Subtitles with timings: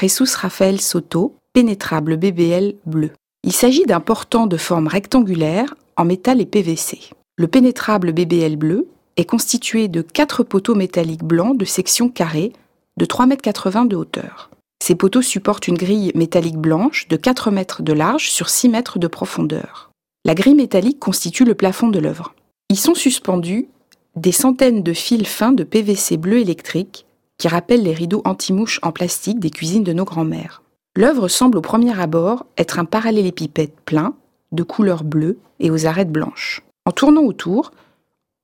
[0.00, 3.10] Jesus Raphaël Soto, pénétrable BBL bleu.
[3.42, 7.10] Il s'agit d'un portant de forme rectangulaire en métal et PVC.
[7.36, 12.52] Le pénétrable BBL bleu est constitué de quatre poteaux métalliques blancs de section carrée
[12.96, 14.50] de 3,80 m de hauteur.
[14.80, 18.98] Ces poteaux supportent une grille métallique blanche de 4 mètres de large sur 6 mètres
[19.00, 19.90] de profondeur.
[20.24, 22.34] La grille métallique constitue le plafond de l'œuvre.
[22.70, 23.66] Y sont suspendus
[24.14, 27.06] des centaines de fils fins de PVC bleu électrique
[27.38, 30.62] qui rappellent les rideaux anti-mouches en plastique des cuisines de nos grands-mères.
[30.96, 34.14] L'œuvre semble au premier abord être un parallélépipède plein,
[34.50, 36.62] de couleur bleue et aux arêtes blanches.
[36.84, 37.70] En tournant autour,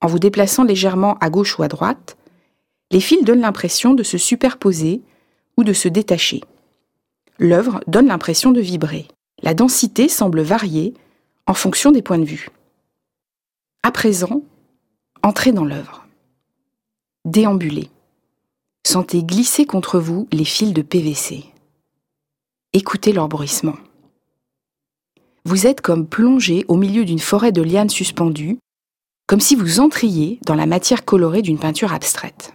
[0.01, 2.15] en vous déplaçant légèrement à gauche ou à droite,
[2.91, 5.01] les fils donnent l'impression de se superposer
[5.57, 6.41] ou de se détacher.
[7.39, 9.07] L'œuvre donne l'impression de vibrer.
[9.41, 10.93] La densité semble varier
[11.47, 12.49] en fonction des points de vue.
[13.83, 14.41] À présent,
[15.23, 16.05] entrez dans l'œuvre.
[17.25, 17.89] Déambulez.
[18.85, 21.45] Sentez glisser contre vous les fils de PVC.
[22.71, 23.73] Écoutez leur bruissement.
[25.43, 28.59] Vous êtes comme plongé au milieu d'une forêt de lianes suspendues,
[29.25, 32.53] comme si vous entriez dans la matière colorée d'une peinture abstraite.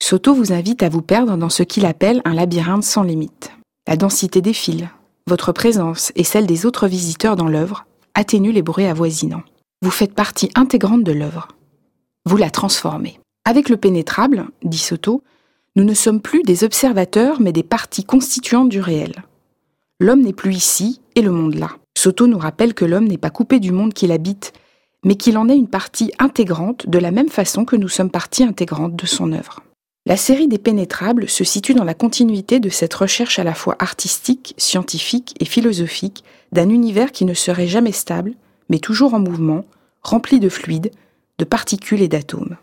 [0.00, 3.50] Soto vous invite à vous perdre dans ce qu'il appelle un labyrinthe sans limite.
[3.88, 4.84] La densité des fils,
[5.26, 9.42] votre présence et celle des autres visiteurs dans l'œuvre atténuent les bruits avoisinants.
[9.82, 11.48] Vous faites partie intégrante de l'œuvre.
[12.26, 13.18] Vous la transformez.
[13.44, 15.24] Avec le pénétrable, dit Soto,
[15.78, 19.22] nous ne sommes plus des observateurs mais des parties constituantes du réel.
[20.00, 21.70] L'homme n'est plus ici et le monde là.
[21.96, 24.52] Soto nous rappelle que l'homme n'est pas coupé du monde qu'il habite,
[25.04, 28.42] mais qu'il en est une partie intégrante de la même façon que nous sommes partie
[28.42, 29.62] intégrante de son œuvre.
[30.04, 33.76] La série des pénétrables se situe dans la continuité de cette recherche à la fois
[33.78, 38.34] artistique, scientifique et philosophique d'un univers qui ne serait jamais stable,
[38.68, 39.64] mais toujours en mouvement,
[40.02, 40.90] rempli de fluides,
[41.38, 42.56] de particules et d'atomes.